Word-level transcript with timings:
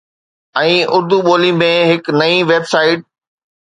۽ 0.61 0.71
اردو 0.95 1.17
ٻولي 1.27 1.53
۾ 1.61 1.71
هڪ 1.93 2.03
نئين 2.19 2.39
ويب 2.53 2.63
سائيٽ 2.75 3.09